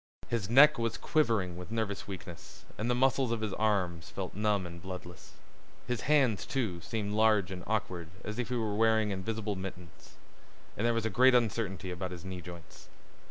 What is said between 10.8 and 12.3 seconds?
there was a great uncertainty about his